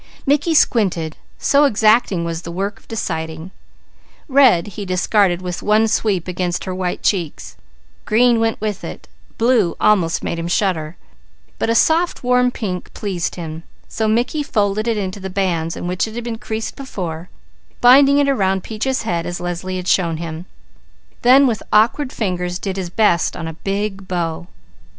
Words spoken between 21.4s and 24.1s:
with awkward fingers did his best on a big